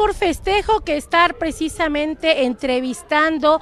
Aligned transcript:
mejor 0.00 0.14
festejo 0.14 0.80
que 0.80 0.96
estar 0.96 1.34
precisamente 1.34 2.44
entrevistando 2.44 3.60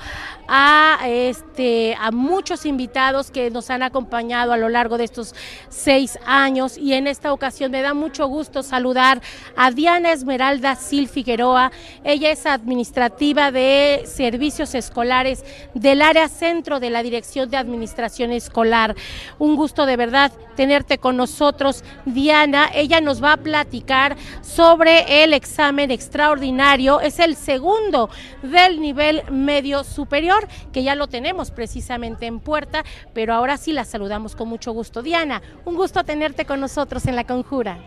a 0.49 0.99
este 1.07 1.95
a 2.01 2.11
muchos 2.11 2.65
invitados 2.67 3.31
que 3.31 3.51
nos 3.51 3.71
han 3.71 3.83
acompañado 3.83 4.53
a 4.53 4.57
lo 4.57 4.69
largo 4.69 4.99
de 4.99 5.05
estos 5.05 5.35
seis 5.69 6.19
años 6.25 6.79
y 6.79 6.95
en 6.95 7.07
esta 7.07 7.33
ocasión 7.33 7.71
me 7.71 7.83
da 7.83 7.95
mucho 7.95 8.27
gusto 8.27 8.63
saludar 8.63 9.21
a 9.57 9.71
Diana 9.71 10.13
Esmeralda 10.13 10.75
Sil 10.77 11.07
Figueroa. 11.09 11.71
Ella 12.03 12.31
es 12.31 12.47
administrativa 12.47 13.51
de 13.51 14.05
servicios 14.07 14.75
escolares 14.75 15.45
del 15.75 16.03
área 16.03 16.29
centro 16.29 16.81
de 16.81 16.91
la 16.91 17.03
Dirección 17.03 17.51
de 17.51 17.57
Administración 17.57 18.33
Escolar. 18.33 18.95
Un 19.39 19.57
gusto 19.57 19.87
de 19.87 19.97
verdad 19.97 20.33
tenerte 20.57 20.99
con 20.99 21.17
nosotros, 21.17 21.85
Diana. 22.05 22.69
Ella 22.75 23.01
nos 23.01 23.23
va 23.23 23.35
a 23.35 23.37
platicar 23.37 24.17
sobre 24.41 25.23
el 25.23 25.33
examen 25.33 25.91
extraordinario. 25.91 27.01
Es 27.01 27.19
el 27.19 27.37
segundo 27.37 28.11
del 28.43 28.81
nivel 28.81 29.23
medio 29.31 29.85
superior, 29.85 30.38
que 30.73 30.83
ya 30.83 30.95
lo 30.95 31.09
tenemos 31.09 31.51
precisamente 31.51 32.27
en 32.27 32.41
puerta, 32.41 32.85
pero 33.15 33.35
ahora 33.35 33.57
sí 33.57 33.73
la 33.73 33.85
saludamos 33.85 34.37
con 34.37 34.49
mucho 34.49 34.73
gusto. 34.73 35.03
Diana, 35.03 35.43
un 35.65 35.75
gusto 35.77 36.05
tenerte 36.05 36.45
con 36.45 36.61
nosotros 36.61 37.07
en 37.07 37.17
la 37.17 37.25
conjura. 37.25 37.79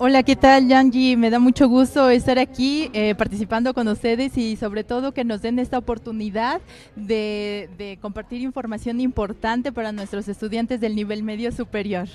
Hola, 0.00 0.22
¿qué 0.22 0.36
tal, 0.36 0.68
Yanji? 0.68 1.16
Me 1.16 1.28
da 1.28 1.40
mucho 1.40 1.68
gusto 1.68 2.08
estar 2.08 2.38
aquí 2.38 2.88
eh, 2.92 3.16
participando 3.16 3.74
con 3.74 3.88
ustedes 3.88 4.38
y 4.38 4.54
sobre 4.54 4.84
todo 4.84 5.12
que 5.12 5.24
nos 5.24 5.42
den 5.42 5.58
esta 5.58 5.76
oportunidad 5.76 6.60
de, 6.94 7.68
de, 7.76 7.98
compartir 8.00 8.40
información 8.42 9.00
importante 9.00 9.72
para 9.72 9.90
nuestros 9.90 10.28
estudiantes 10.28 10.80
del 10.80 10.94
nivel 10.94 11.24
medio 11.24 11.50
superior. 11.50 12.06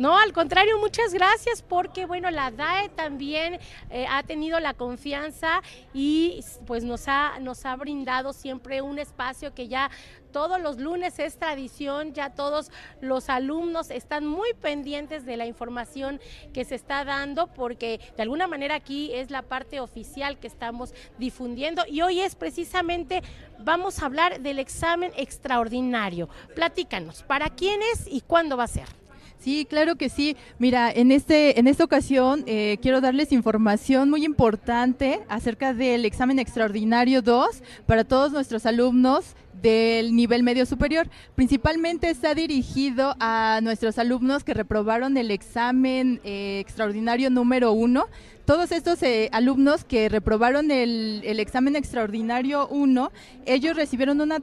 No, 0.00 0.16
al 0.16 0.32
contrario, 0.32 0.78
muchas 0.78 1.12
gracias 1.12 1.60
porque, 1.60 2.06
bueno, 2.06 2.30
la 2.30 2.50
DAE 2.50 2.88
también 2.88 3.58
eh, 3.90 4.06
ha 4.08 4.22
tenido 4.22 4.58
la 4.58 4.72
confianza 4.72 5.60
y 5.92 6.42
pues 6.66 6.84
nos 6.84 7.06
ha, 7.06 7.38
nos 7.38 7.66
ha 7.66 7.76
brindado 7.76 8.32
siempre 8.32 8.80
un 8.80 8.98
espacio 8.98 9.52
que 9.52 9.68
ya 9.68 9.90
todos 10.32 10.58
los 10.58 10.78
lunes 10.78 11.18
es 11.18 11.36
tradición, 11.36 12.14
ya 12.14 12.30
todos 12.30 12.70
los 13.02 13.28
alumnos 13.28 13.90
están 13.90 14.26
muy 14.26 14.54
pendientes 14.54 15.26
de 15.26 15.36
la 15.36 15.44
información 15.44 16.18
que 16.54 16.64
se 16.64 16.76
está 16.76 17.04
dando 17.04 17.48
porque 17.48 18.00
de 18.16 18.22
alguna 18.22 18.46
manera 18.46 18.76
aquí 18.76 19.12
es 19.12 19.30
la 19.30 19.42
parte 19.42 19.80
oficial 19.80 20.38
que 20.38 20.46
estamos 20.46 20.94
difundiendo 21.18 21.84
y 21.86 22.00
hoy 22.00 22.20
es 22.20 22.36
precisamente, 22.36 23.22
vamos 23.58 24.02
a 24.02 24.06
hablar 24.06 24.40
del 24.40 24.60
examen 24.60 25.12
extraordinario. 25.14 26.30
Platícanos, 26.54 27.22
¿para 27.22 27.50
quién 27.50 27.82
es 27.92 28.06
y 28.06 28.22
cuándo 28.22 28.56
va 28.56 28.64
a 28.64 28.68
ser? 28.68 28.99
Sí, 29.40 29.66
claro 29.68 29.96
que 29.96 30.10
sí. 30.10 30.36
Mira, 30.58 30.92
en 30.92 31.10
este, 31.10 31.58
en 31.58 31.66
esta 31.66 31.82
ocasión 31.82 32.44
eh, 32.46 32.76
quiero 32.82 33.00
darles 33.00 33.32
información 33.32 34.10
muy 34.10 34.26
importante 34.26 35.22
acerca 35.28 35.72
del 35.72 36.04
examen 36.04 36.38
extraordinario 36.38 37.22
2 37.22 37.62
para 37.86 38.04
todos 38.04 38.32
nuestros 38.32 38.66
alumnos 38.66 39.34
del 39.62 40.14
nivel 40.14 40.42
medio 40.42 40.66
superior. 40.66 41.08
Principalmente 41.34 42.10
está 42.10 42.34
dirigido 42.34 43.14
a 43.20 43.60
nuestros 43.62 43.98
alumnos 43.98 44.44
que 44.44 44.54
reprobaron 44.54 45.16
el 45.16 45.30
examen 45.30 46.20
eh, 46.24 46.60
extraordinario 46.60 47.30
número 47.30 47.72
1 47.72 48.06
todos 48.50 48.72
estos 48.72 49.00
eh, 49.04 49.28
alumnos 49.30 49.84
que 49.84 50.08
reprobaron 50.08 50.72
el, 50.72 51.22
examen 51.38 51.76
extraordinario 51.76 52.66
1, 52.66 53.12
ellos 53.46 53.76
recibieron 53.76 54.20
una 54.20 54.38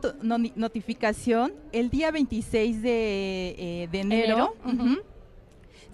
notificación 0.55 1.53
el 1.73 1.89
día 1.89 2.11
26 2.11 2.81
de, 2.81 2.89
eh, 3.58 3.89
enero. 3.92 4.55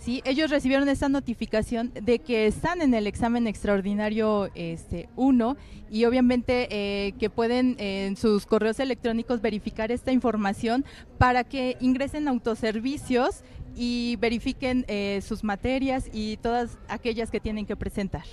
Sí, 0.04 0.22
ellos 0.26 0.50
recibieron 0.50 0.90
esta 0.90 1.08
notificación 1.08 1.94
de 1.94 2.20
que 2.20 2.46
están 2.46 2.82
en 2.82 2.94
el 2.94 3.08
examen 3.08 3.48
extraordinario 3.48 4.52
este 4.54 5.08
1 5.16 5.56
y 5.90 6.04
obviamente 6.04 6.68
eh, 6.72 7.14
que 7.14 7.30
pueden 7.30 7.78
en 7.80 8.18
sus 8.18 8.46
correos 8.46 8.82
electrónicos 8.82 9.40
verificar 9.40 9.94
esta 9.94 10.12
información 10.12 10.84
para 11.18 11.46
que 11.46 11.78
ingresen 11.80 12.28
autoservicios 12.28 13.46
y 13.78 14.18
verifiquen 14.18 14.84
eh, 14.90 15.22
sus 15.26 15.42
materias 15.42 16.10
y 16.12 16.36
todas 16.36 16.78
aquellas 16.90 17.32
que 17.32 17.40
tienen 17.40 17.66
que 17.66 17.78
presentar. 17.78 18.26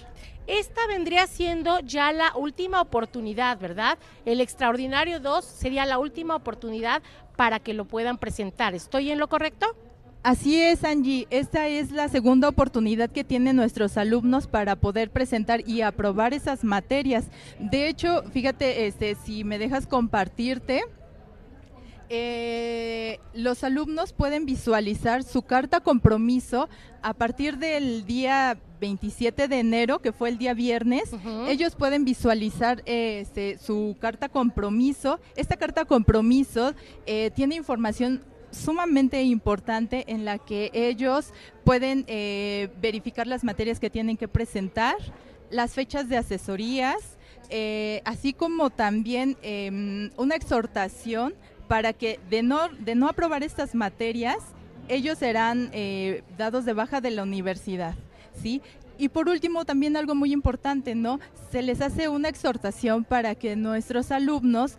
Esta 0.49 0.85
vendría 0.89 1.29
siendo 1.29 1.79
ya 1.79 2.13
la 2.13 2.37
última 2.37 2.81
oportunidad, 2.81 3.61
¿verdad? 3.61 3.97
El 4.25 4.41
extraordinario 4.41 5.21
2 5.21 5.45
sería 5.45 5.87
la 5.87 6.01
última 6.01 6.35
oportunidad 6.35 7.01
para 7.37 7.61
que 7.61 7.75
lo 7.75 7.85
puedan 7.85 8.19
presentar. 8.19 8.75
¿Estoy 8.75 9.13
en 9.13 9.21
lo 9.21 9.29
correcto? 9.29 9.77
Así 10.23 10.61
es, 10.61 10.85
Angie. 10.85 11.27
Esta 11.31 11.69
es 11.69 11.93
la 11.93 12.09
segunda 12.09 12.49
oportunidad 12.49 13.11
que 13.11 13.25
tienen 13.25 13.57
nuestros 13.57 13.97
alumnos 13.97 14.47
para 14.47 14.77
poder 14.77 15.11
presentar 15.11 15.67
y 15.67 15.81
aprobar 15.81 16.35
esas 16.35 16.63
materias. 16.63 17.25
De 17.59 17.89
hecho, 17.89 18.23
fíjate, 18.31 18.87
este, 18.87 19.15
si 19.15 19.45
me 19.45 19.59
dejas 19.59 19.87
compartirte, 19.87 20.83
eh, 22.11 23.19
los 23.33 23.65
alumnos 23.65 24.13
pueden 24.13 24.45
visualizar 24.45 25.23
su 25.23 25.43
carta 25.43 25.81
compromiso 25.81 26.69
a 27.03 27.15
partir 27.15 27.57
del 27.57 28.05
día 28.05 28.59
27 28.81 29.49
de 29.49 29.59
enero, 29.59 30.01
que 30.01 30.13
fue 30.13 30.29
el 30.29 30.37
día 30.37 30.53
viernes. 30.53 31.05
Ellos 31.47 31.77
pueden 31.77 32.05
visualizar 32.05 32.83
este, 32.85 33.59
su 33.59 33.97
carta 34.01 34.29
compromiso. 34.29 35.19
Esta 35.37 35.57
carta 35.57 35.87
compromiso 35.87 36.75
eh, 37.07 37.31
tiene 37.35 37.55
información 37.55 38.23
sumamente 38.51 39.23
importante 39.23 40.05
en 40.09 40.25
la 40.25 40.39
que 40.39 40.71
ellos 40.73 41.33
pueden 41.65 42.05
eh, 42.09 42.69
verificar 42.81 43.27
las 43.27 43.45
materias 43.45 43.81
que 43.81 43.91
tienen 43.91 44.17
que 44.17 44.29
presentar, 44.29 44.97
las 45.51 45.73
fechas 45.73 46.09
de 46.09 46.17
asesorías, 46.17 47.19
así 48.05 48.33
como 48.33 48.71
también 48.71 49.37
em, 49.43 50.11
una 50.17 50.37
exhortación 50.37 51.35
para 51.67 51.93
que 51.93 52.19
de 52.29 52.43
no, 52.43 52.69
de 52.69 52.97
no 52.97 53.09
aprobar 53.09 53.43
estas 53.43 53.77
materias, 53.77 54.39
ellos 54.91 55.19
serán 55.19 55.71
eh, 55.73 56.25
dados 56.37 56.65
de 56.65 56.73
baja 56.73 57.01
de 57.01 57.13
la 57.13 57.23
universidad, 57.23 57.95
¿sí? 58.43 58.61
Y 58.99 59.09
por 59.09 59.29
último, 59.29 59.65
también 59.65 59.97
algo 59.97 60.17
muy 60.17 60.33
importante, 60.33 60.97
¿no? 60.97 61.21
Se 61.53 61.63
les 61.63 61.81
hace 61.81 62.09
una 62.09 62.29
exhortación 62.29 63.05
para 63.05 63.37
que 63.37 63.55
nuestros 63.55 64.11
alumnos 64.11 64.79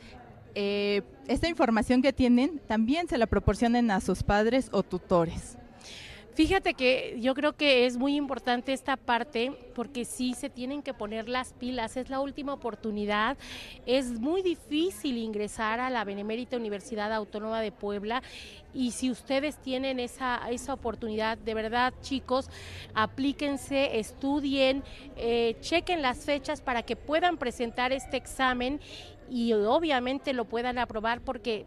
eh, 0.55 1.01
esta 1.27 1.47
información 1.47 2.01
que 2.01 2.13
tienen 2.13 2.59
también 2.67 3.07
se 3.07 3.17
la 3.17 3.27
proporcionen 3.27 3.91
a 3.91 4.01
sus 4.01 4.23
padres 4.23 4.69
o 4.71 4.83
tutores. 4.83 5.57
Fíjate 6.33 6.75
que 6.75 7.17
yo 7.19 7.33
creo 7.33 7.53
que 7.53 7.85
es 7.85 7.97
muy 7.97 8.15
importante 8.15 8.71
esta 8.71 8.95
parte 8.95 9.51
porque 9.75 10.05
sí 10.05 10.33
se 10.33 10.49
tienen 10.49 10.81
que 10.81 10.93
poner 10.93 11.27
las 11.27 11.51
pilas, 11.51 11.97
es 11.97 12.09
la 12.09 12.21
última 12.21 12.53
oportunidad, 12.53 13.37
es 13.85 14.17
muy 14.19 14.41
difícil 14.41 15.17
ingresar 15.17 15.81
a 15.81 15.89
la 15.89 16.05
Benemérita 16.05 16.55
Universidad 16.55 17.11
Autónoma 17.11 17.59
de 17.59 17.73
Puebla 17.73 18.23
y 18.73 18.91
si 18.91 19.11
ustedes 19.11 19.57
tienen 19.57 19.99
esa, 19.99 20.49
esa 20.49 20.73
oportunidad, 20.73 21.37
de 21.37 21.53
verdad 21.53 21.93
chicos, 22.01 22.49
aplíquense, 22.93 23.99
estudien, 23.99 24.83
eh, 25.17 25.57
chequen 25.59 26.01
las 26.01 26.19
fechas 26.19 26.61
para 26.61 26.83
que 26.83 26.95
puedan 26.95 27.37
presentar 27.37 27.91
este 27.91 28.15
examen 28.15 28.79
y 29.31 29.53
obviamente 29.53 30.33
lo 30.33 30.45
puedan 30.45 30.77
aprobar 30.77 31.21
porque 31.21 31.65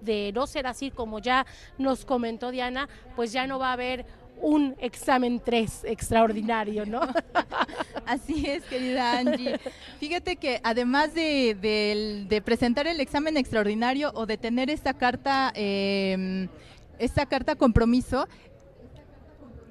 de 0.00 0.30
no 0.32 0.46
ser 0.46 0.66
así 0.68 0.90
como 0.92 1.18
ya 1.18 1.44
nos 1.76 2.04
comentó 2.04 2.52
Diana, 2.52 2.88
pues 3.16 3.32
ya 3.32 3.46
no 3.48 3.58
va 3.58 3.70
a 3.70 3.72
haber 3.72 4.06
un 4.40 4.76
examen 4.78 5.42
3 5.44 5.84
extraordinario, 5.84 6.86
¿no? 6.86 7.00
Así 8.06 8.46
es, 8.46 8.62
querida 8.64 9.18
Angie. 9.18 9.60
Fíjate 9.98 10.36
que 10.36 10.60
además 10.62 11.12
de, 11.12 12.42
presentar 12.44 12.86
el 12.86 13.00
examen 13.00 13.36
extraordinario 13.36 14.12
o 14.14 14.24
de 14.24 14.38
tener 14.38 14.70
esta 14.70 14.94
carta, 14.94 15.52
eh, 15.54 16.48
esta 16.98 17.26
carta 17.26 17.56
compromiso, 17.56 18.28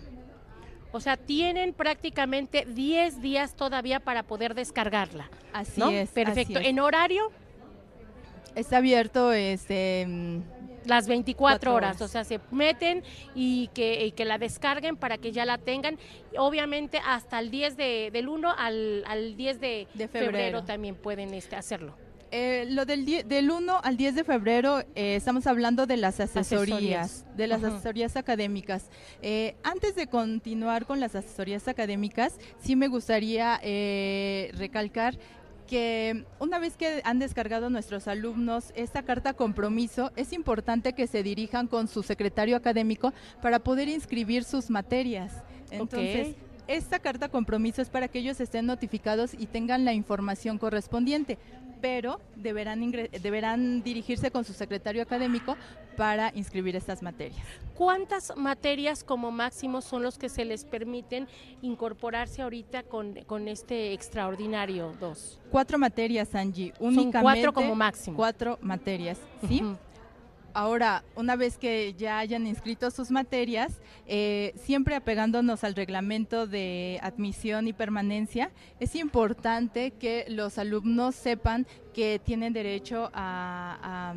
O 0.92 1.00
sea, 1.00 1.16
tienen 1.16 1.72
prácticamente 1.72 2.66
10 2.66 3.22
días 3.22 3.54
todavía 3.56 4.00
para 4.00 4.22
poder 4.24 4.54
descargarla. 4.54 5.30
Así 5.52 5.80
es. 5.82 6.10
Perfecto. 6.10 6.60
¿En 6.60 6.78
horario? 6.80 7.30
Está 8.54 8.76
abierto 8.76 9.32
este 9.32 10.06
Las 10.84 11.08
24 11.08 11.38
Cuatro 11.38 11.74
horas, 11.74 11.96
horas. 11.96 12.02
o 12.02 12.08
sea, 12.08 12.24
se 12.24 12.38
meten 12.50 13.02
y 13.34 13.68
que, 13.68 14.04
y 14.04 14.12
que 14.12 14.26
la 14.26 14.36
descarguen 14.36 14.96
para 14.96 15.16
que 15.16 15.32
ya 15.32 15.46
la 15.46 15.56
tengan. 15.56 15.98
Obviamente 16.36 17.00
hasta 17.06 17.38
el 17.38 17.50
10 17.50 17.76
de, 17.78 18.10
del 18.12 18.28
1 18.28 18.54
al, 18.58 19.04
al 19.06 19.34
10 19.36 19.60
de, 19.60 19.88
De 19.94 20.08
febrero. 20.08 20.32
febrero. 20.32 20.64
también 20.64 20.94
pueden 20.94 21.32
este, 21.32 21.56
hacerlo. 21.56 21.96
Eh, 22.34 22.64
lo 22.70 22.86
del, 22.86 23.04
del 23.04 23.50
1 23.50 23.80
al 23.84 23.96
10 23.98 24.14
de 24.14 24.24
febrero 24.24 24.80
eh, 24.94 25.16
estamos 25.16 25.46
hablando 25.46 25.84
de 25.86 25.98
las 25.98 26.18
asesorías, 26.18 26.70
Asesorías. 26.70 27.26
de 27.36 27.46
las 27.46 27.62
asesorías 27.62 28.16
académicas. 28.16 28.88
Eh, 29.20 29.54
antes 29.62 29.94
de 29.96 30.06
continuar 30.06 30.86
con 30.86 30.98
las 30.98 31.14
asesorías 31.14 31.68
académicas, 31.68 32.38
sí 32.58 32.74
me 32.74 32.88
gustaría 32.88 33.60
eh, 33.62 34.50
recalcar 34.54 35.18
que 35.66 36.24
una 36.38 36.58
vez 36.58 36.78
que 36.78 37.02
han 37.04 37.18
descargado 37.18 37.68
nuestros 37.68 38.08
alumnos 38.08 38.72
esta 38.76 39.02
carta 39.02 39.34
compromiso, 39.34 40.10
es 40.16 40.32
importante 40.32 40.94
que 40.94 41.06
se 41.06 41.22
dirijan 41.22 41.66
con 41.66 41.86
su 41.86 42.02
secretario 42.02 42.56
académico 42.56 43.12
para 43.42 43.58
poder 43.58 43.88
inscribir 43.88 44.44
sus 44.44 44.70
materias. 44.70 45.34
Entonces. 45.70 46.34
Esta 46.68 46.98
carta 46.98 47.28
compromiso 47.28 47.82
es 47.82 47.88
para 47.88 48.08
que 48.08 48.18
ellos 48.18 48.40
estén 48.40 48.66
notificados 48.66 49.34
y 49.34 49.46
tengan 49.46 49.84
la 49.84 49.92
información 49.92 50.58
correspondiente, 50.58 51.38
pero 51.80 52.20
deberán, 52.36 52.80
deberán 52.90 53.82
dirigirse 53.82 54.30
con 54.30 54.44
su 54.44 54.52
secretario 54.52 55.02
académico 55.02 55.56
para 55.96 56.30
inscribir 56.34 56.76
estas 56.76 57.02
materias. 57.02 57.44
¿Cuántas 57.74 58.34
materias 58.36 59.02
como 59.04 59.30
máximo 59.30 59.80
son 59.80 60.02
los 60.02 60.16
que 60.16 60.28
se 60.28 60.44
les 60.44 60.64
permiten 60.64 61.26
incorporarse 61.60 62.40
ahorita 62.42 62.84
con, 62.84 63.14
con 63.26 63.48
este 63.48 63.92
extraordinario 63.92 64.94
2? 65.00 65.40
Cuatro 65.50 65.78
materias, 65.78 66.34
Angie, 66.34 66.72
Son 66.78 66.86
únicamente. 66.86 67.20
cuatro 67.20 67.52
como 67.52 67.74
máximo. 67.74 68.16
Cuatro 68.16 68.58
materias, 68.62 69.18
¿sí? 69.48 69.62
Ahora, 70.54 71.02
una 71.16 71.34
vez 71.36 71.56
que 71.56 71.94
ya 71.94 72.18
hayan 72.18 72.46
inscrito 72.46 72.90
sus 72.90 73.10
materias, 73.10 73.80
eh, 74.06 74.52
siempre 74.62 74.94
apegándonos 74.94 75.64
al 75.64 75.74
reglamento 75.74 76.46
de 76.46 76.98
admisión 77.02 77.68
y 77.68 77.72
permanencia, 77.72 78.50
es 78.78 78.94
importante 78.94 79.92
que 79.92 80.26
los 80.28 80.58
alumnos 80.58 81.14
sepan 81.14 81.66
que 81.94 82.20
tienen 82.22 82.52
derecho 82.52 83.10
a, 83.14 83.78
a, 83.82 84.14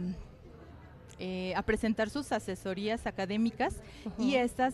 eh, 1.20 1.54
a 1.56 1.62
presentar 1.62 2.10
sus 2.10 2.32
asesorías 2.34 3.08
académicas 3.08 3.82
y 4.20 4.36
estas 4.36 4.74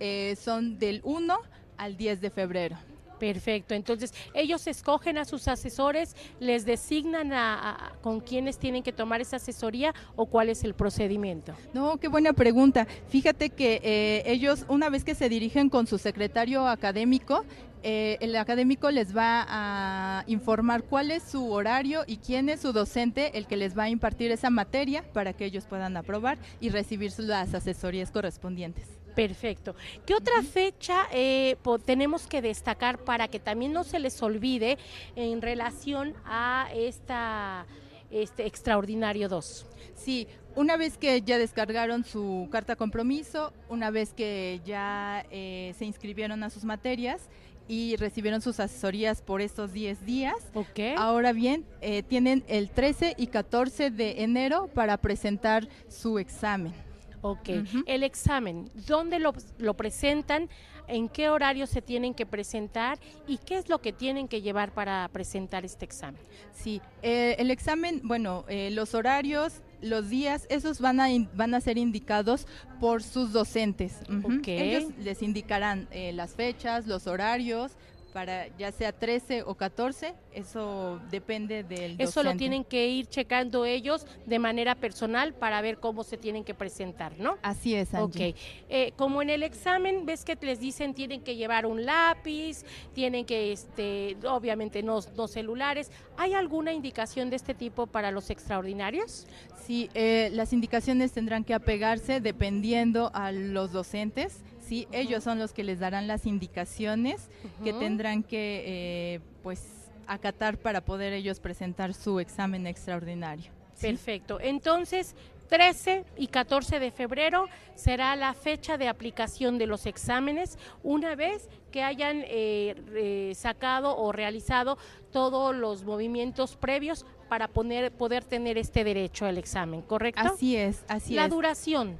eh, 0.00 0.36
son 0.36 0.78
del 0.80 1.00
1 1.04 1.38
al 1.76 1.96
10 1.96 2.20
de 2.20 2.30
febrero. 2.30 2.76
Perfecto, 3.18 3.74
entonces 3.74 4.12
ellos 4.34 4.66
escogen 4.66 5.18
a 5.18 5.24
sus 5.24 5.48
asesores, 5.48 6.14
les 6.38 6.64
designan 6.64 7.32
a, 7.32 7.92
con 8.02 8.20
quienes 8.20 8.58
tienen 8.58 8.82
que 8.82 8.92
tomar 8.92 9.20
esa 9.20 9.36
asesoría 9.36 9.94
o 10.16 10.26
cuál 10.26 10.48
es 10.50 10.64
el 10.64 10.74
procedimiento. 10.74 11.54
No, 11.72 11.96
qué 11.98 12.08
buena 12.08 12.32
pregunta. 12.32 12.86
Fíjate 13.08 13.50
que 13.50 13.80
eh, 13.82 14.22
ellos, 14.26 14.66
una 14.68 14.90
vez 14.90 15.04
que 15.04 15.14
se 15.14 15.28
dirigen 15.28 15.70
con 15.70 15.86
su 15.86 15.98
secretario 15.98 16.68
académico, 16.68 17.44
eh, 17.82 18.18
el 18.20 18.34
académico 18.36 18.90
les 18.90 19.16
va 19.16 19.46
a 19.48 20.24
informar 20.26 20.82
cuál 20.82 21.10
es 21.10 21.22
su 21.22 21.52
horario 21.52 22.02
y 22.06 22.16
quién 22.16 22.48
es 22.48 22.60
su 22.60 22.72
docente, 22.72 23.38
el 23.38 23.46
que 23.46 23.56
les 23.56 23.78
va 23.78 23.84
a 23.84 23.88
impartir 23.88 24.32
esa 24.32 24.50
materia 24.50 25.04
para 25.12 25.32
que 25.32 25.44
ellos 25.44 25.66
puedan 25.66 25.96
aprobar 25.96 26.36
y 26.60 26.70
recibir 26.70 27.12
las 27.18 27.54
asesorías 27.54 28.10
correspondientes. 28.10 29.05
Perfecto. 29.16 29.74
¿Qué 30.04 30.14
otra 30.14 30.42
fecha 30.42 31.08
eh, 31.10 31.56
tenemos 31.86 32.26
que 32.26 32.42
destacar 32.42 32.98
para 32.98 33.28
que 33.28 33.40
también 33.40 33.72
no 33.72 33.82
se 33.82 33.98
les 33.98 34.22
olvide 34.22 34.76
en 35.16 35.40
relación 35.40 36.14
a 36.26 36.68
esta 36.74 37.66
este 38.10 38.46
extraordinario 38.46 39.28
2? 39.28 39.66
Sí, 39.94 40.28
una 40.54 40.76
vez 40.76 40.98
que 40.98 41.22
ya 41.22 41.38
descargaron 41.38 42.04
su 42.04 42.48
carta 42.52 42.76
compromiso, 42.76 43.52
una 43.70 43.90
vez 43.90 44.12
que 44.12 44.60
ya 44.66 45.24
eh, 45.30 45.74
se 45.78 45.86
inscribieron 45.86 46.42
a 46.42 46.50
sus 46.50 46.64
materias 46.64 47.22
y 47.68 47.96
recibieron 47.96 48.42
sus 48.42 48.60
asesorías 48.60 49.22
por 49.22 49.40
estos 49.40 49.72
10 49.72 50.04
días, 50.04 50.36
¿Ok? 50.54 50.78
Ahora 50.98 51.32
bien, 51.32 51.64
eh, 51.80 52.02
tienen 52.02 52.44
el 52.48 52.70
13 52.70 53.14
y 53.16 53.28
14 53.28 53.90
de 53.90 54.22
enero 54.22 54.68
para 54.72 54.98
presentar 54.98 55.66
su 55.88 56.18
examen. 56.18 56.85
Ok. 57.30 57.48
El 57.86 58.02
examen, 58.02 58.70
¿dónde 58.86 59.18
lo, 59.18 59.32
lo 59.58 59.74
presentan? 59.74 60.48
¿En 60.88 61.08
qué 61.08 61.28
horario 61.30 61.66
se 61.66 61.82
tienen 61.82 62.14
que 62.14 62.26
presentar? 62.26 62.98
¿Y 63.26 63.38
qué 63.38 63.56
es 63.58 63.68
lo 63.68 63.80
que 63.80 63.92
tienen 63.92 64.28
que 64.28 64.40
llevar 64.40 64.72
para 64.72 65.08
presentar 65.12 65.64
este 65.64 65.84
examen? 65.84 66.20
Sí, 66.52 66.80
eh, 67.02 67.34
el 67.40 67.50
examen, 67.50 68.00
bueno, 68.04 68.44
eh, 68.48 68.70
los 68.70 68.94
horarios, 68.94 69.62
los 69.82 70.08
días, 70.08 70.46
esos 70.48 70.80
van 70.80 71.00
a, 71.00 71.10
in- 71.10 71.28
van 71.34 71.54
a 71.54 71.60
ser 71.60 71.76
indicados 71.76 72.46
por 72.78 73.02
sus 73.02 73.32
docentes. 73.32 73.96
Ok. 74.22 74.46
Ellos 74.46 74.84
les 74.98 75.22
indicarán 75.22 75.88
eh, 75.90 76.12
las 76.12 76.34
fechas, 76.36 76.86
los 76.86 77.08
horarios, 77.08 77.72
para 78.16 78.48
ya 78.56 78.72
sea 78.72 78.92
13 78.92 79.42
o 79.42 79.56
14, 79.56 80.14
eso 80.32 80.98
depende 81.10 81.64
del 81.64 82.00
Eso 82.00 82.22
lo 82.22 82.30
docente. 82.30 82.38
tienen 82.38 82.64
que 82.64 82.88
ir 82.88 83.08
checando 83.08 83.66
ellos 83.66 84.06
de 84.24 84.38
manera 84.38 84.74
personal 84.74 85.34
para 85.34 85.60
ver 85.60 85.76
cómo 85.80 86.02
se 86.02 86.16
tienen 86.16 86.42
que 86.42 86.54
presentar, 86.54 87.12
¿no? 87.18 87.36
Así 87.42 87.74
es, 87.74 87.92
Angie. 87.92 88.30
Ok, 88.30 88.36
Eh, 88.70 88.92
como 88.96 89.20
en 89.20 89.28
el 89.28 89.42
examen, 89.42 90.06
ves 90.06 90.24
que 90.24 90.34
les 90.40 90.60
dicen 90.60 90.94
tienen 90.94 91.20
que 91.20 91.36
llevar 91.36 91.66
un 91.66 91.84
lápiz, 91.84 92.64
tienen 92.94 93.26
que, 93.26 93.52
este, 93.52 94.16
obviamente 94.26 94.82
no, 94.82 95.00
no 95.14 95.28
celulares. 95.28 95.90
¿Hay 96.16 96.32
alguna 96.32 96.72
indicación 96.72 97.28
de 97.28 97.36
este 97.36 97.52
tipo 97.52 97.86
para 97.86 98.10
los 98.12 98.30
extraordinarios? 98.30 99.26
Sí, 99.66 99.90
eh, 99.92 100.30
las 100.32 100.54
indicaciones 100.54 101.12
tendrán 101.12 101.44
que 101.44 101.52
apegarse 101.52 102.22
dependiendo 102.22 103.10
a 103.12 103.30
los 103.30 103.72
docentes. 103.72 104.38
Sí, 104.66 104.88
ellos 104.92 105.22
son 105.22 105.38
los 105.38 105.52
que 105.52 105.62
les 105.64 105.78
darán 105.78 106.06
las 106.06 106.26
indicaciones 106.26 107.28
que 107.62 107.72
tendrán 107.72 108.22
que, 108.22 108.64
eh, 108.66 109.20
pues, 109.42 109.90
acatar 110.06 110.58
para 110.58 110.80
poder 110.80 111.12
ellos 111.12 111.40
presentar 111.40 111.94
su 111.94 112.20
examen 112.20 112.66
extraordinario. 112.66 113.52
¿sí? 113.74 113.86
Perfecto. 113.88 114.38
Entonces, 114.40 115.14
13 115.48 116.04
y 116.16 116.26
14 116.26 116.80
de 116.80 116.90
febrero 116.90 117.46
será 117.74 118.16
la 118.16 118.34
fecha 118.34 118.76
de 118.76 118.88
aplicación 118.88 119.58
de 119.58 119.66
los 119.66 119.86
exámenes 119.86 120.58
una 120.82 121.14
vez 121.14 121.48
que 121.70 121.82
hayan 121.82 122.22
eh, 122.26 123.32
sacado 123.36 123.96
o 123.96 124.12
realizado 124.12 124.78
todos 125.12 125.54
los 125.54 125.84
movimientos 125.84 126.56
previos 126.56 127.06
para 127.28 127.48
poner, 127.48 127.92
poder 127.92 128.24
tener 128.24 128.58
este 128.58 128.84
derecho 128.84 129.26
al 129.26 129.38
examen, 129.38 129.82
¿correcto? 129.82 130.22
Así 130.34 130.56
es, 130.56 130.84
así 130.88 131.14
la 131.14 131.24
es. 131.26 131.30
duración, 131.30 131.96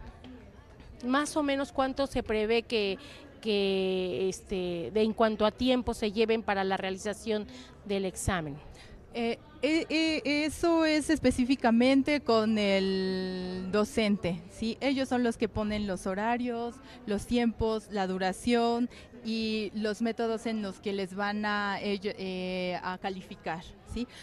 más 1.04 1.36
o 1.36 1.42
menos 1.42 1.72
cuánto 1.72 2.06
se 2.06 2.22
prevé 2.22 2.62
que, 2.62 2.98
este, 4.28 4.90
de 4.92 5.02
en 5.02 5.12
cuanto 5.12 5.46
a 5.46 5.50
tiempo 5.50 5.94
se 5.94 6.10
lleven 6.12 6.42
para 6.42 6.64
la 6.64 6.76
realización 6.76 7.46
del 7.84 8.04
examen. 8.04 8.56
Eh, 9.14 9.38
eh, 9.62 9.86
eh, 9.88 10.44
eso 10.44 10.84
es 10.84 11.08
específicamente 11.08 12.20
con 12.20 12.58
el 12.58 13.68
docente, 13.72 14.42
¿sí? 14.50 14.76
Ellos 14.80 15.08
son 15.08 15.22
los 15.22 15.38
que 15.38 15.48
ponen 15.48 15.86
los 15.86 16.06
horarios, 16.06 16.74
los 17.06 17.26
tiempos, 17.26 17.88
la 17.90 18.06
duración 18.06 18.90
y 19.24 19.72
los 19.74 20.02
métodos 20.02 20.44
en 20.46 20.60
los 20.60 20.80
que 20.80 20.92
les 20.92 21.14
van 21.14 21.46
a, 21.46 21.78
eh, 21.80 22.78
a 22.82 22.98
calificar, 22.98 23.64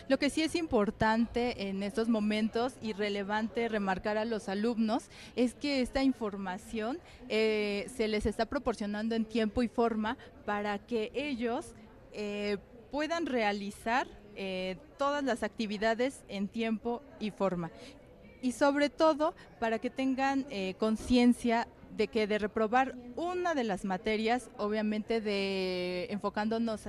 Lo 0.07 0.19
que 0.19 0.29
sí 0.29 0.43
es 0.43 0.55
importante 0.55 1.69
en 1.69 1.81
estos 1.81 2.09
momentos 2.09 2.73
y 2.81 2.93
relevante 2.93 3.69
remarcar 3.69 4.17
a 4.17 4.25
los 4.25 4.49
alumnos 4.49 5.05
es 5.35 5.55
que 5.55 5.81
esta 5.81 6.03
información 6.03 6.99
eh, 7.29 7.89
se 7.95 8.07
les 8.07 8.25
está 8.25 8.45
proporcionando 8.45 9.15
en 9.15 9.25
tiempo 9.25 9.63
y 9.63 9.67
forma 9.67 10.17
para 10.45 10.77
que 10.77 11.11
ellos 11.15 11.73
eh, 12.11 12.57
puedan 12.91 13.25
realizar 13.25 14.07
eh, 14.35 14.77
todas 14.97 15.23
las 15.23 15.41
actividades 15.41 16.23
en 16.27 16.47
tiempo 16.47 17.01
y 17.19 17.31
forma. 17.31 17.71
Y 18.41 18.51
sobre 18.51 18.89
todo 18.89 19.33
para 19.59 19.79
que 19.79 19.89
tengan 19.89 20.45
conciencia 20.77 21.67
de 21.95 22.09
que 22.09 22.27
de 22.27 22.39
reprobar 22.39 22.93
una 23.15 23.55
de 23.55 23.63
las 23.63 23.85
materias, 23.85 24.49
obviamente 24.57 25.21
de 25.21 26.07
enfocándonos 26.09 26.85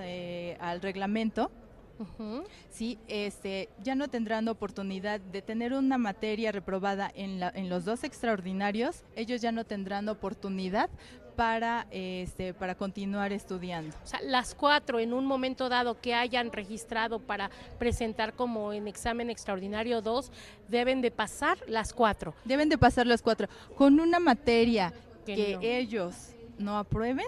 al 0.59 0.81
reglamento, 0.81 1.53
Ujú. 1.99 2.43
sí, 2.71 2.99
este, 3.09 3.69
ya 3.83 3.95
no 3.95 4.09
tendrán 4.09 4.49
oportunidad 4.49 5.21
de 5.21 5.43
tener 5.43 5.73
una 5.75 5.97
materia 5.99 6.51
reprobada 6.53 7.11
en, 7.15 7.39
la- 7.41 7.53
en 7.55 7.69
los 7.69 7.85
dos 7.85 8.03
extraordinarios, 8.05 9.05
ellos 9.17 9.41
ya 9.41 9.53
no 9.53 9.65
tendrán 9.65 10.09
oportunidad 10.09 10.91
para, 11.37 11.87
este, 11.91 12.55
para 12.55 12.77
continuar 12.77 13.33
estudiando. 13.33 13.97
O 14.05 14.07
sea, 14.07 14.21
las 14.23 14.55
cuatro 14.55 15.01
en 15.01 15.13
un 15.13 15.27
momento 15.27 15.69
dado 15.69 16.01
que 16.01 16.15
hayan 16.15 16.53
registrado 16.53 17.19
para 17.19 17.51
presentar 17.79 18.35
como 18.35 18.73
en 18.73 18.87
examen 18.87 19.31
extraordinario 19.31 20.01
2, 20.01 20.31
deben 20.69 21.01
de 21.01 21.11
pasar 21.11 21.59
las 21.67 21.93
cuatro. 21.93 22.35
Deben 22.45 22.69
de 22.69 22.79
pasar 22.79 23.07
las 23.09 23.21
cuatro. 23.21 23.49
Con 23.77 23.99
una 23.99 24.21
materia 24.21 24.93
Que 25.27 25.35
que 25.35 25.55
no. 25.55 25.61
ellos 25.63 26.15
no 26.59 26.79
aprueben, 26.79 27.27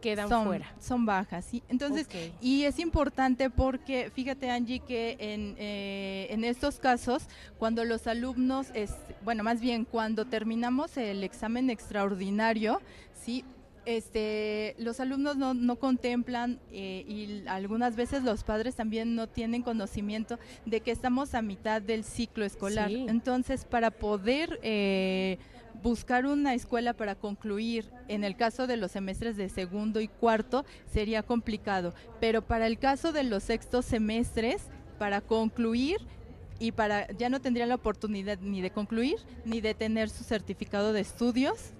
quedan 0.00 0.28
son, 0.28 0.46
fuera. 0.46 0.74
Son 0.80 1.06
bajas, 1.06 1.44
sí. 1.44 1.62
Entonces, 1.68 2.08
y 2.40 2.64
es 2.64 2.78
importante 2.78 3.50
porque, 3.50 4.10
fíjate 4.14 4.50
Angie, 4.50 4.80
que 4.80 5.16
en, 5.18 5.54
eh, 5.58 6.26
en 6.30 6.44
estos 6.44 6.78
casos, 6.78 7.24
cuando 7.58 7.84
los 7.84 8.06
alumnos, 8.06 8.68
es, 8.74 8.94
bueno, 9.24 9.42
más 9.42 9.60
bien 9.60 9.84
cuando 9.84 10.24
terminamos 10.24 10.96
el 10.96 11.24
examen 11.24 11.70
extraordinario, 11.70 12.80
sí, 13.14 13.44
este, 13.88 14.74
los 14.78 15.00
alumnos 15.00 15.38
no, 15.38 15.54
no 15.54 15.76
contemplan 15.76 16.60
eh, 16.70 17.06
y 17.08 17.48
algunas 17.48 17.96
veces 17.96 18.22
los 18.22 18.44
padres 18.44 18.74
también 18.74 19.14
no 19.14 19.28
tienen 19.28 19.62
conocimiento 19.62 20.38
de 20.66 20.82
que 20.82 20.90
estamos 20.90 21.34
a 21.34 21.40
mitad 21.40 21.80
del 21.80 22.04
ciclo 22.04 22.44
escolar. 22.44 22.90
Sí. 22.90 23.06
Entonces, 23.08 23.64
para 23.64 23.90
poder 23.90 24.60
eh, 24.62 25.38
buscar 25.82 26.26
una 26.26 26.54
escuela 26.54 26.92
para 26.92 27.14
concluir, 27.14 27.90
en 28.08 28.24
el 28.24 28.36
caso 28.36 28.66
de 28.66 28.76
los 28.76 28.92
semestres 28.92 29.36
de 29.36 29.48
segundo 29.48 30.00
y 30.00 30.08
cuarto, 30.08 30.64
sería 30.92 31.22
complicado. 31.22 31.94
Pero 32.20 32.42
para 32.42 32.66
el 32.66 32.78
caso 32.78 33.12
de 33.12 33.24
los 33.24 33.44
sextos 33.44 33.84
semestres, 33.84 34.62
para 34.98 35.20
concluir 35.20 35.98
y 36.58 36.72
para 36.72 37.06
ya 37.12 37.28
no 37.28 37.40
tendrían 37.40 37.68
la 37.68 37.76
oportunidad 37.76 38.38
ni 38.40 38.60
de 38.60 38.70
concluir 38.70 39.16
ni 39.44 39.60
de 39.60 39.74
tener 39.74 40.10
su 40.10 40.24
certificado 40.24 40.92
de 40.92 41.00
estudios 41.00 41.72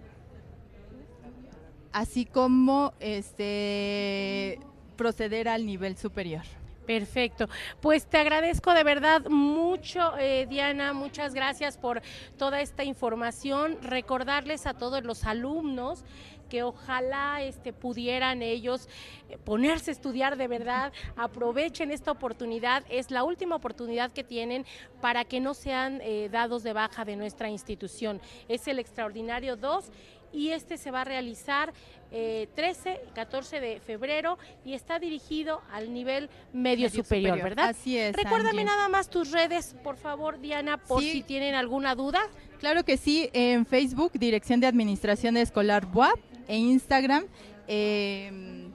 así 1.93 2.25
como 2.25 2.93
este 3.01 4.61
proceder 4.97 5.49
al 5.49 5.67
nivel 5.67 5.97
superior. 5.97 6.43
Perfecto. 6.89 7.51
Pues 7.83 8.07
te 8.07 8.17
agradezco 8.17 8.73
de 8.73 8.83
verdad 8.83 9.27
mucho, 9.29 10.17
eh, 10.17 10.47
Diana. 10.49 10.95
Muchas 10.95 11.35
gracias 11.35 11.77
por 11.77 12.01
toda 12.39 12.63
esta 12.63 12.83
información. 12.83 13.77
Recordarles 13.83 14.67
a 14.67 14.73
todos 14.73 15.05
los 15.05 15.25
alumnos 15.25 16.03
que 16.49 16.63
ojalá 16.63 17.43
este, 17.43 17.75
pudieran 17.75 18.41
ellos 18.41 18.89
eh, 19.29 19.37
ponerse 19.45 19.91
a 19.91 19.93
estudiar 19.93 20.39
de 20.39 20.49
verdad. 20.49 20.95
Aprovechen 21.15 21.91
esta 21.91 22.11
oportunidad. 22.11 22.85
Es 22.89 23.11
la 23.11 23.23
última 23.23 23.57
oportunidad 23.57 24.11
que 24.11 24.25
tienen 24.25 24.65
para 25.03 25.27
que 25.27 25.41
no 25.41 25.53
sean 25.53 26.01
eh, 26.03 26.31
dados 26.33 26.63
de 26.63 26.73
baja 26.73 27.05
de 27.05 27.17
nuestra 27.17 27.51
institución. 27.51 28.19
Es 28.49 28.67
el 28.67 28.79
Extraordinario 28.79 29.57
2 29.57 29.91
y 30.33 30.51
este 30.51 30.77
se 30.79 30.91
va 30.91 31.03
a 31.03 31.05
realizar 31.05 31.73
eh, 32.11 32.49
13 32.55 33.01
y 33.09 33.11
14 33.13 33.61
de 33.61 33.81
febrero 33.81 34.39
y 34.65 34.73
está 34.75 34.99
dirigido 34.99 35.61
al 35.73 35.93
nivel 35.93 36.29
medio, 36.53 36.89
Medio 36.89 36.91
superior, 36.91 37.37
superior. 37.37 37.49
¿verdad? 37.51 37.69
Así 37.71 37.97
es, 37.99 38.17
Recuérdame 38.17 38.63
Angie. 38.63 38.65
nada 38.65 38.89
más 38.89 39.09
tus 39.11 39.31
redes, 39.31 39.77
por 39.85 39.97
favor, 39.97 40.41
Diana, 40.41 40.79
por 40.79 41.03
Sí. 41.03 41.13
si 41.13 41.23
tienen 41.23 41.55
alguna 41.55 41.95
duda. 41.95 42.21
Claro 42.61 42.83
que 42.85 42.97
sí, 42.97 43.29
en 43.33 43.67
Facebook, 43.67 44.13
Dirección 44.15 44.59
de 44.61 44.67
Administración 44.67 45.37
Escolar 45.37 45.87
BUAP, 45.87 46.19
e 46.49 46.57
Instagram, 46.57 47.27
eh, 47.67 48.71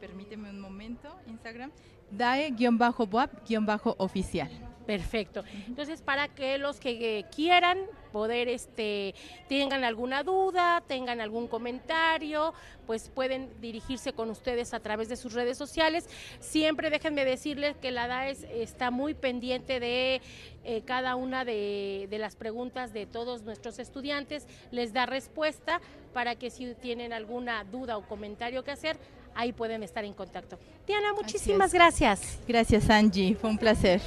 permíteme 0.00 0.48
un 0.50 0.60
momento, 0.60 1.08
Instagram, 1.26 1.70
DAE-BUAP-oficial. 2.12 4.48
Perfecto. 4.86 5.44
Entonces, 5.66 6.02
para 6.02 6.28
que 6.28 6.58
los 6.58 6.78
que 6.78 7.18
eh, 7.18 7.24
quieran 7.34 7.78
poder, 8.12 8.48
este, 8.48 9.14
tengan 9.48 9.82
alguna 9.82 10.22
duda, 10.22 10.82
tengan 10.86 11.20
algún 11.20 11.48
comentario, 11.48 12.54
pues 12.86 13.10
pueden 13.12 13.50
dirigirse 13.60 14.12
con 14.12 14.30
ustedes 14.30 14.72
a 14.72 14.80
través 14.80 15.08
de 15.08 15.16
sus 15.16 15.32
redes 15.32 15.58
sociales. 15.58 16.08
Siempre 16.38 16.90
déjenme 16.90 17.24
decirles 17.24 17.76
que 17.76 17.90
la 17.90 18.06
DAES 18.06 18.44
está 18.44 18.90
muy 18.90 19.14
pendiente 19.14 19.80
de 19.80 20.20
eh, 20.64 20.82
cada 20.84 21.16
una 21.16 21.44
de, 21.44 22.06
de 22.08 22.18
las 22.18 22.36
preguntas 22.36 22.92
de 22.92 23.06
todos 23.06 23.42
nuestros 23.42 23.78
estudiantes, 23.78 24.46
les 24.70 24.92
da 24.92 25.06
respuesta 25.06 25.80
para 26.12 26.36
que 26.36 26.50
si 26.50 26.74
tienen 26.74 27.12
alguna 27.12 27.64
duda 27.64 27.96
o 27.96 28.06
comentario 28.06 28.62
que 28.62 28.70
hacer, 28.70 28.96
ahí 29.34 29.52
pueden 29.52 29.82
estar 29.82 30.04
en 30.04 30.14
contacto. 30.14 30.58
Diana, 30.86 31.12
muchísimas 31.12 31.72
gracias. 31.72 32.38
Gracias 32.46 32.88
Angie, 32.88 33.34
fue 33.34 33.50
un 33.50 33.58
placer. 33.58 34.00